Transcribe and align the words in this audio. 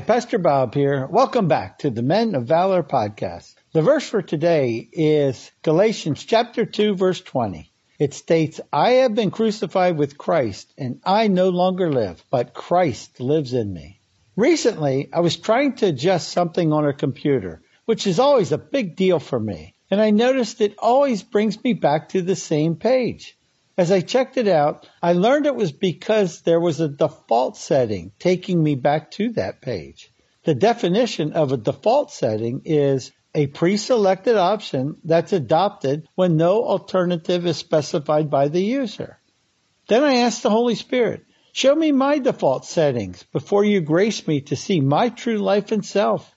Pastor 0.00 0.38
Bob 0.38 0.74
here. 0.74 1.06
Welcome 1.06 1.48
back 1.48 1.78
to 1.78 1.90
the 1.90 2.02
Men 2.02 2.34
of 2.34 2.44
Valor 2.44 2.82
podcast. 2.82 3.54
The 3.72 3.80
verse 3.80 4.06
for 4.06 4.20
today 4.20 4.86
is 4.92 5.50
Galatians 5.62 6.24
chapter 6.24 6.66
2 6.66 6.96
verse 6.96 7.20
20. 7.22 7.72
It 7.98 8.12
states, 8.12 8.60
I 8.70 8.90
have 8.90 9.14
been 9.14 9.30
crucified 9.30 9.96
with 9.96 10.18
Christ 10.18 10.70
and 10.76 11.00
I 11.04 11.28
no 11.28 11.48
longer 11.48 11.90
live, 11.90 12.22
but 12.30 12.52
Christ 12.52 13.20
lives 13.20 13.54
in 13.54 13.72
me. 13.72 14.00
Recently, 14.36 15.08
I 15.14 15.20
was 15.20 15.36
trying 15.36 15.76
to 15.76 15.86
adjust 15.86 16.28
something 16.28 16.74
on 16.74 16.86
a 16.86 16.92
computer, 16.92 17.62
which 17.86 18.06
is 18.06 18.18
always 18.18 18.52
a 18.52 18.58
big 18.58 18.96
deal 18.96 19.18
for 19.18 19.40
me, 19.40 19.74
and 19.90 19.98
I 19.98 20.10
noticed 20.10 20.60
it 20.60 20.74
always 20.78 21.22
brings 21.22 21.62
me 21.64 21.72
back 21.72 22.10
to 22.10 22.20
the 22.20 22.36
same 22.36 22.76
page. 22.76 23.38
As 23.78 23.92
I 23.92 24.00
checked 24.00 24.38
it 24.38 24.48
out, 24.48 24.88
I 25.02 25.12
learned 25.12 25.44
it 25.44 25.54
was 25.54 25.70
because 25.70 26.40
there 26.40 26.60
was 26.60 26.80
a 26.80 26.88
default 26.88 27.58
setting 27.58 28.12
taking 28.18 28.62
me 28.62 28.74
back 28.74 29.10
to 29.12 29.32
that 29.32 29.60
page. 29.60 30.10
The 30.44 30.54
definition 30.54 31.32
of 31.32 31.52
a 31.52 31.58
default 31.58 32.10
setting 32.10 32.62
is 32.64 33.12
a 33.34 33.48
pre-selected 33.48 34.36
option 34.36 34.96
that's 35.04 35.34
adopted 35.34 36.08
when 36.14 36.38
no 36.38 36.64
alternative 36.64 37.46
is 37.46 37.58
specified 37.58 38.30
by 38.30 38.48
the 38.48 38.62
user. 38.62 39.20
Then 39.88 40.02
I 40.04 40.20
asked 40.20 40.42
the 40.42 40.50
Holy 40.50 40.74
Spirit, 40.74 41.26
show 41.52 41.74
me 41.74 41.92
my 41.92 42.18
default 42.18 42.64
settings 42.64 43.24
before 43.24 43.64
you 43.64 43.82
grace 43.82 44.26
me 44.26 44.40
to 44.42 44.56
see 44.56 44.80
my 44.80 45.10
true 45.10 45.36
life 45.36 45.70
and 45.70 45.84
self. 45.84 46.34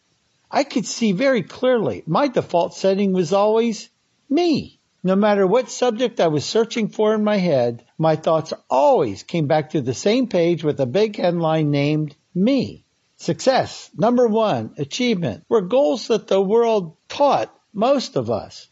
I 0.51 0.65
could 0.65 0.85
see 0.85 1.13
very 1.13 1.43
clearly 1.43 2.03
my 2.05 2.27
default 2.27 2.73
setting 2.73 3.13
was 3.13 3.31
always 3.31 3.89
me. 4.29 4.78
No 5.01 5.15
matter 5.15 5.47
what 5.47 5.71
subject 5.71 6.19
I 6.19 6.27
was 6.27 6.43
searching 6.43 6.89
for 6.89 7.13
in 7.13 7.23
my 7.23 7.37
head, 7.37 7.85
my 7.97 8.17
thoughts 8.17 8.53
always 8.69 9.23
came 9.23 9.47
back 9.47 9.69
to 9.69 9.81
the 9.81 9.93
same 9.93 10.27
page 10.27 10.61
with 10.61 10.79
a 10.81 10.85
big 10.85 11.15
headline 11.15 11.71
named 11.71 12.15
me. 12.35 12.85
Success, 13.15 13.89
number 13.97 14.27
one, 14.27 14.73
achievement, 14.77 15.45
were 15.47 15.61
goals 15.61 16.07
that 16.07 16.27
the 16.27 16.41
world 16.41 16.97
taught 17.07 17.53
most 17.73 18.17
of 18.17 18.29
us. 18.29 18.67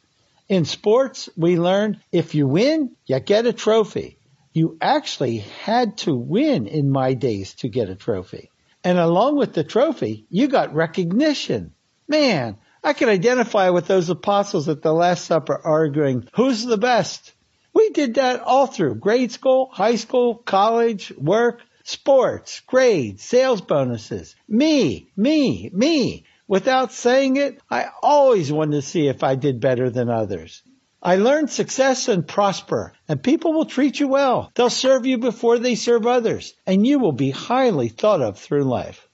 In 0.50 0.66
sports, 0.66 1.30
we 1.38 1.58
learned 1.58 2.02
if 2.12 2.36
you 2.36 2.48
win, 2.48 2.96
you 3.06 3.20
get 3.20 3.46
a 3.46 3.54
trophy. 3.54 4.18
You 4.54 4.78
actually 4.82 5.38
had 5.64 5.98
to 6.00 6.16
win 6.16 6.68
in 6.68 6.90
my 6.90 7.14
days 7.14 7.54
to 7.56 7.70
get 7.70 7.90
a 7.90 7.96
trophy. 7.96 8.50
And 8.84 8.98
along 8.98 9.38
with 9.38 9.54
the 9.54 9.64
trophy, 9.64 10.26
you 10.30 10.48
got 10.48 10.74
recognition. 10.74 11.74
Man, 12.08 12.58
I 12.88 12.94
can 12.94 13.10
identify 13.10 13.72
with 13.72 13.88
those 13.88 14.10
apostles 14.10 14.70
at 14.70 14.82
the 14.82 14.94
Last 14.94 15.26
Supper 15.26 15.60
arguing, 15.62 16.26
who's 16.34 16.64
the 16.64 16.78
best? 16.78 17.34
We 17.74 17.90
did 17.90 18.14
that 18.14 18.40
all 18.40 18.66
through 18.66 18.96
grade 18.96 19.34
school, 19.34 19.68
high 19.74 19.98
school, 19.98 20.36
college, 20.36 21.12
work, 21.18 21.60
sports, 21.84 22.62
grades, 22.62 23.24
sales 23.24 23.60
bonuses. 23.60 24.38
Me, 24.48 25.12
me, 25.18 25.70
me. 25.74 26.24
Without 26.48 26.94
saying 26.94 27.36
it, 27.36 27.60
I 27.70 27.88
always 28.02 28.54
wanted 28.54 28.78
to 28.78 28.82
see 28.82 29.10
if 29.10 29.22
I 29.22 29.36
did 29.36 29.60
better 29.60 29.90
than 29.90 30.10
others. 30.10 30.64
I 31.04 31.18
learned 31.18 31.50
success 31.50 32.08
and 32.08 32.26
prosper, 32.26 32.94
and 33.10 33.22
people 33.22 33.52
will 33.52 33.66
treat 33.66 34.00
you 34.00 34.08
well. 34.08 34.50
They'll 34.56 34.70
serve 34.70 35.06
you 35.06 35.18
before 35.18 35.60
they 35.60 35.76
serve 35.76 36.08
others, 36.08 36.54
and 36.66 36.88
you 36.88 37.00
will 37.00 37.12
be 37.12 37.32
highly 37.32 37.90
thought 37.90 38.22
of 38.22 38.40
through 38.40 38.64
life. 38.64 39.07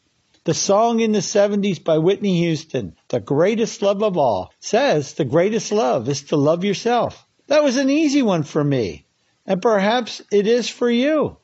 The 0.46 0.54
song 0.54 1.00
in 1.00 1.14
the 1.14 1.20
70s 1.20 1.82
by 1.82 2.00
Whitney 2.00 2.40
Houston, 2.40 2.98
The 3.08 3.22
Greatest 3.22 3.82
Love 3.82 4.04
of 4.04 4.18
All, 4.18 4.52
says 4.60 5.14
the 5.14 5.24
greatest 5.24 5.72
love 5.72 6.10
is 6.10 6.24
to 6.24 6.36
love 6.36 6.66
yourself. 6.66 7.26
That 7.48 7.64
was 7.64 7.78
an 7.78 7.90
easy 7.90 8.22
one 8.22 8.44
for 8.44 8.62
me, 8.62 9.06
and 9.46 9.62
perhaps 9.62 10.22
it 10.32 10.46
is 10.46 10.68
for 10.68 10.90
you. 10.90 11.38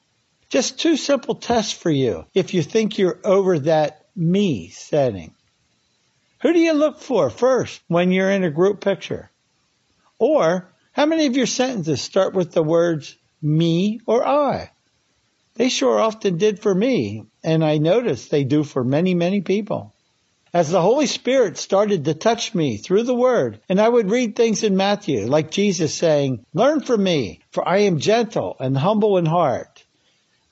Just 0.50 0.80
two 0.80 0.98
simple 0.98 1.36
tests 1.36 1.72
for 1.72 1.90
you 1.90 2.26
if 2.34 2.54
you 2.54 2.62
think 2.62 2.98
you're 2.98 3.20
over 3.24 3.60
that 3.60 4.06
me 4.18 4.68
setting. 4.68 5.34
Who 6.42 6.52
do 6.52 6.60
you 6.60 6.74
look 6.74 7.00
for 7.00 7.30
first 7.30 7.82
when 7.88 8.12
you're 8.12 8.32
in 8.32 8.44
a 8.44 8.50
group 8.50 8.82
picture? 8.82 9.32
Or 10.18 10.74
how 10.92 11.06
many 11.06 11.26
of 11.26 11.38
your 11.38 11.46
sentences 11.46 12.02
start 12.02 12.34
with 12.34 12.52
the 12.52 12.64
words 12.64 13.16
me 13.42 14.02
or 14.06 14.28
I? 14.28 14.72
They 15.60 15.68
sure 15.68 16.00
often 16.00 16.38
did 16.38 16.62
for 16.62 16.74
me, 16.74 17.26
and 17.44 17.66
I 17.66 17.80
noticed 17.80 18.32
they 18.32 18.46
do 18.46 18.64
for 18.64 18.82
many, 18.82 19.14
many 19.14 19.42
people. 19.42 19.94
As 20.54 20.70
the 20.70 20.82
Holy 20.82 21.06
Spirit 21.06 21.58
started 21.58 22.06
to 22.06 22.14
touch 22.14 22.56
me 22.56 22.78
through 22.78 23.04
the 23.04 23.14
Word, 23.14 23.60
and 23.68 23.82
I 23.82 23.90
would 23.90 24.10
read 24.10 24.38
things 24.38 24.64
in 24.64 24.78
Matthew, 24.78 25.28
like 25.28 25.52
Jesus 25.52 25.94
saying, 25.94 26.46
Learn 26.54 26.80
from 26.80 27.04
me, 27.04 27.42
for 27.52 27.68
I 27.68 27.80
am 27.80 28.00
gentle 28.00 28.56
and 28.62 28.78
humble 28.78 29.18
in 29.18 29.26
heart. 29.26 29.84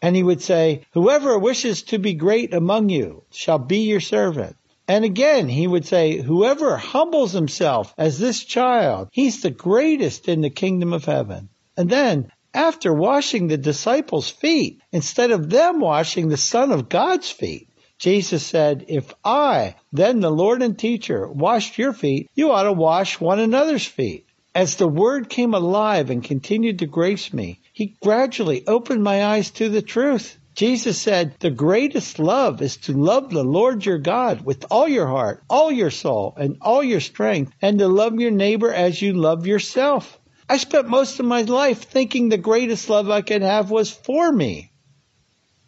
And 0.01 0.13
he 0.13 0.23
would 0.23 0.41
say, 0.41 0.81
Whoever 0.91 1.39
wishes 1.39 1.84
to 1.84 2.00
be 2.00 2.13
great 2.13 2.53
among 2.53 2.89
you 2.89 3.24
shall 3.31 3.59
be 3.59 3.88
your 3.88 4.01
servant. 4.01 4.57
And 4.89 5.06
again, 5.06 5.47
he 5.47 5.68
would 5.68 5.85
say, 5.85 6.18
Whoever 6.18 6.75
humbles 6.75 7.31
himself 7.31 7.94
as 7.97 8.19
this 8.19 8.44
child, 8.44 9.07
he's 9.13 9.41
the 9.41 9.51
greatest 9.51 10.28
in 10.28 10.41
the 10.41 10.50
kingdom 10.50 10.91
of 10.91 11.06
heaven. 11.06 11.47
And 11.78 11.89
then, 11.89 12.29
after 12.57 12.91
washing 12.91 13.45
the 13.47 13.57
disciples' 13.57 14.31
feet 14.31 14.81
instead 14.91 15.29
of 15.29 15.47
them 15.47 15.79
washing 15.79 16.28
the 16.28 16.38
Son 16.38 16.72
of 16.72 16.90
God's 16.90 17.29
feet. 17.29 17.69
Jesus 18.00 18.44
said, 18.44 18.85
If 18.88 19.13
I, 19.23 19.75
then 19.94 20.22
the 20.22 20.31
Lord 20.31 20.63
and 20.63 20.78
teacher, 20.78 21.28
washed 21.28 21.78
your 21.78 21.94
feet, 21.94 22.31
you 22.34 22.51
ought 22.51 22.63
to 22.63 22.73
wash 22.73 23.19
one 23.19 23.40
another's 23.40 23.85
feet. 23.85 24.25
As 24.56 24.75
the 24.75 24.88
word 24.88 25.29
came 25.29 25.53
alive 25.53 26.09
and 26.09 26.23
continued 26.23 26.79
to 26.79 26.88
grace 26.88 27.31
me, 27.31 27.59
he 27.73 27.95
gradually 28.01 28.66
opened 28.66 29.03
my 29.03 29.24
eyes 29.24 29.51
to 29.51 29.69
the 29.69 29.84
truth. 29.84 30.39
Jesus 30.56 30.97
said, 30.97 31.35
the 31.39 31.51
greatest 31.51 32.18
love 32.18 32.63
is 32.63 32.78
to 32.78 32.94
love 32.94 33.29
the 33.29 33.44
Lord 33.44 33.85
your 33.85 34.00
God 34.00 34.41
with 34.41 34.66
all 34.72 34.88
your 34.88 35.06
heart, 35.06 35.44
all 35.47 35.72
your 35.72 35.91
soul, 35.91 36.34
and 36.35 36.57
all 36.62 36.84
your 36.84 37.01
strength, 37.01 37.51
and 37.62 37.78
to 37.78 37.88
love 37.88 38.19
your 38.19 38.31
neighbor 38.31 38.74
as 38.74 39.00
you 39.00 39.13
love 39.13 39.45
yourself. 39.45 40.19
I 40.50 40.56
spent 40.56 40.88
most 40.88 41.19
of 41.19 41.25
my 41.25 41.41
life 41.41 41.84
thinking 41.84 42.30
the 42.30 42.38
greatest 42.38 42.90
love 42.90 43.09
I 43.09 43.22
could 43.22 43.41
have 43.41 43.69
was 43.69 43.91
for 43.91 44.31
me. 44.31 44.72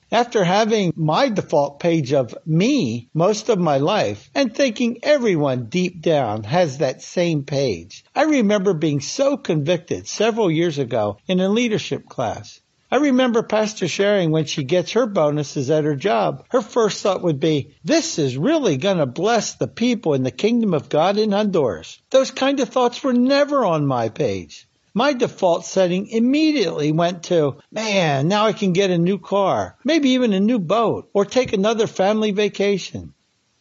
After 0.09 0.45
having 0.45 0.94
my 0.95 1.28
default 1.28 1.81
page 1.81 2.13
of 2.13 2.34
me 2.45 3.09
most 3.13 3.50
of 3.50 3.59
my 3.59 3.78
life 3.78 4.31
and 4.34 4.56
thinking 4.56 5.00
everyone 5.03 5.66
deep 5.66 6.01
down 6.01 6.44
has 6.45 6.78
that 6.78 7.01
same 7.01 7.44
page, 7.44 8.06
I 8.16 8.23
remember 8.23 8.73
being 8.73 9.01
so 9.01 9.35
convicted 9.35 10.07
several 10.07 10.50
years 10.50 10.79
ago 10.79 11.18
in 11.28 11.41
a 11.41 11.50
leadership 11.50 12.07
class. 12.07 12.62
I 12.89 12.95
remember 12.95 13.44
Pastor 13.44 13.88
sharing 13.88 14.31
when 14.31 14.45
she 14.45 14.63
gets 14.63 14.94
her 14.94 15.06
bonuses 15.06 15.69
at 15.69 15.84
her 15.84 15.95
job, 15.95 16.45
her 16.50 16.62
first 16.62 17.03
thought 17.03 17.22
would 17.22 17.41
be, 17.41 17.75
this 17.84 18.18
is 18.18 18.38
really 18.38 18.78
gonna 18.78 19.06
bless 19.06 19.56
the 19.56 19.68
people 19.68 20.13
in 20.13 20.23
the 20.23 20.31
kingdom 20.31 20.73
of 20.73 20.88
God 20.88 21.18
in 21.18 21.34
Honduras. 21.34 22.00
Those 22.12 22.31
kind 22.31 22.62
of 22.62 22.69
thoughts 22.69 23.03
were 23.03 23.13
never 23.13 23.66
on 23.66 23.85
my 23.85 24.07
page 24.07 24.68
my 24.94 25.13
default 25.13 25.66
setting 25.66 26.07
immediately 26.07 26.91
went 26.91 27.23
to, 27.23 27.57
man, 27.72 28.27
now 28.27 28.45
I 28.45 28.53
can 28.53 28.73
get 28.73 28.89
a 28.89 28.97
new 28.97 29.19
car, 29.19 29.77
maybe 29.83 30.09
even 30.11 30.33
a 30.33 30.39
new 30.39 30.59
boat, 30.59 31.09
or 31.13 31.25
take 31.25 31.53
another 31.53 31.88
family 31.88 32.31
vacation. 32.31 33.13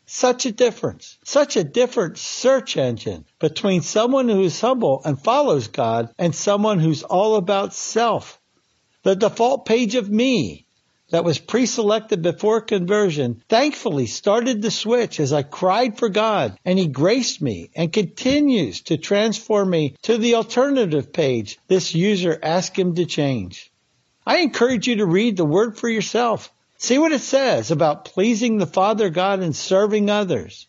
Such 0.06 0.46
a 0.46 0.52
difference, 0.52 1.18
such 1.24 1.56
a 1.56 1.64
different 1.64 2.16
search 2.16 2.76
engine 2.76 3.26
between 3.38 3.82
someone 3.82 4.28
who 4.28 4.42
is 4.42 4.60
humble 4.60 5.02
and 5.04 5.20
follows 5.20 5.68
God 5.68 6.14
and 6.18 6.34
someone 6.34 6.78
who's 6.78 7.02
all 7.02 7.36
about 7.36 7.74
self. 7.74 8.40
The 9.02 9.16
default 9.16 9.66
page 9.66 9.94
of 9.96 10.08
me 10.08 10.66
that 11.10 11.24
was 11.24 11.38
pre-selected 11.38 12.22
before 12.22 12.60
conversion 12.60 13.42
thankfully 13.48 14.06
started 14.06 14.62
to 14.62 14.70
switch 14.70 15.20
as 15.20 15.32
I 15.32 15.42
cried 15.42 15.98
for 15.98 16.08
God 16.08 16.58
and 16.64 16.78
he 16.78 16.86
graced 16.86 17.40
me 17.40 17.70
and 17.74 17.92
continues 17.92 18.82
to 18.82 18.98
transform 18.98 19.70
me 19.70 19.96
to 20.02 20.18
the 20.18 20.34
alternative 20.34 21.12
page 21.12 21.58
this 21.68 21.94
user 21.94 22.38
asked 22.42 22.76
him 22.76 22.94
to 22.96 23.06
change. 23.06 23.70
I 24.26 24.38
encourage 24.38 24.86
you 24.86 24.96
to 24.96 25.06
read 25.06 25.36
the 25.36 25.44
word 25.44 25.78
for 25.78 25.88
yourself. 25.88 26.52
See 26.76 26.98
what 26.98 27.12
it 27.12 27.22
says 27.22 27.70
about 27.70 28.04
pleasing 28.04 28.58
the 28.58 28.66
Father 28.66 29.08
God 29.08 29.40
and 29.40 29.56
serving 29.56 30.10
others. 30.10 30.66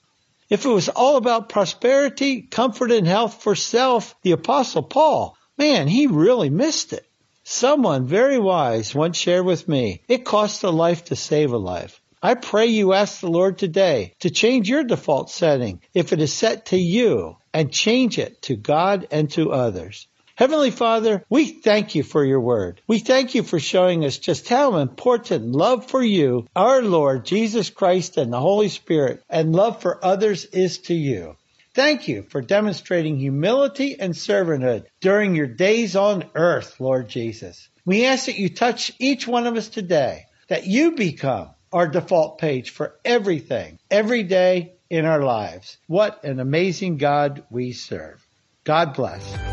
If 0.50 0.65
it 0.65 0.69
was 0.69 0.89
all 0.89 1.18
about 1.18 1.50
prosperity, 1.50 2.42
comfort, 2.42 2.92
and 2.92 3.06
health 3.06 3.44
for 3.44 3.56
self, 3.56 4.15
the 4.24 4.31
apostle 4.31 4.81
Paul, 4.81 5.38
man, 5.57 5.88
he 5.88 6.07
really 6.07 6.50
missed 6.50 6.94
it. 6.94 7.06
Someone 7.51 8.05
very 8.05 8.37
wise 8.37 8.93
once 8.93 9.17
shared 9.17 9.43
with 9.43 9.67
me, 9.67 10.03
it 10.07 10.23
costs 10.23 10.61
a 10.61 10.69
life 10.69 11.05
to 11.05 11.15
save 11.15 11.51
a 11.51 11.57
life. 11.57 11.99
I 12.21 12.35
pray 12.35 12.67
you 12.67 12.93
ask 12.93 13.21
the 13.21 13.31
Lord 13.31 13.57
today 13.57 14.13
to 14.19 14.29
change 14.29 14.69
your 14.69 14.83
default 14.83 15.31
setting 15.31 15.81
if 15.95 16.13
it 16.13 16.21
is 16.21 16.31
set 16.31 16.67
to 16.67 16.77
you 16.77 17.37
and 17.51 17.71
change 17.71 18.19
it 18.19 18.43
to 18.43 18.55
God 18.55 19.07
and 19.09 19.31
to 19.31 19.51
others. 19.51 20.05
Heavenly 20.35 20.69
Father, 20.69 21.25
we 21.27 21.47
thank 21.47 21.95
you 21.95 22.03
for 22.03 22.23
your 22.23 22.39
word. 22.39 22.81
We 22.85 22.99
thank 22.99 23.33
you 23.33 23.41
for 23.41 23.59
showing 23.59 24.05
us 24.05 24.19
just 24.19 24.47
how 24.47 24.77
important 24.77 25.51
love 25.51 25.87
for 25.87 26.03
you, 26.03 26.45
our 26.55 26.83
Lord 26.83 27.25
Jesus 27.25 27.71
Christ 27.71 28.17
and 28.17 28.31
the 28.31 28.39
Holy 28.39 28.69
Spirit, 28.69 29.23
and 29.27 29.55
love 29.55 29.81
for 29.81 30.05
others 30.05 30.45
is 30.45 30.77
to 30.89 30.93
you. 30.93 31.35
Thank 31.74 32.07
you 32.07 32.24
for 32.24 32.42
demonstrating 32.42 33.18
humility 33.18 34.00
and 34.00 34.13
servanthood 34.13 34.86
during 35.01 35.36
your 35.36 35.48
days 35.48 35.95
on 35.95 36.30
earth, 36.36 36.80
Lord 36.80 37.07
Jesus. 37.10 37.69
We 37.86 38.06
ask 38.06 38.25
that 38.25 38.39
you 38.39 38.50
touch 38.50 38.92
each 39.00 39.27
one 39.27 39.45
of 39.48 39.56
us 39.56 39.69
today, 39.69 40.25
that 40.48 40.66
you 40.66 40.92
become 40.95 41.50
our 41.71 41.88
default 41.88 42.39
page 42.39 42.71
for 42.71 42.95
everything, 43.06 43.80
every 43.92 44.24
day 44.24 44.74
in 44.89 45.06
our 45.06 45.21
lives. 45.21 45.77
What 45.88 46.24
an 46.24 46.39
amazing 46.39 46.98
God 46.98 47.44
we 47.50 47.74
serve. 47.74 48.25
God 48.63 48.95
bless. 48.95 49.48